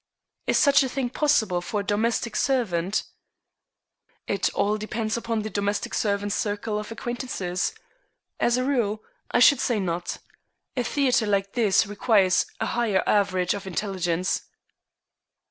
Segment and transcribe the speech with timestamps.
[0.47, 3.03] "Is such a thing possible for a domestic servant?"
[4.25, 7.75] "It all depends upon the domestic servant's circle of acquaintances.
[8.39, 10.17] As a rule, I should say not.
[10.75, 14.41] A theatre like this requires a higher average of intelligence."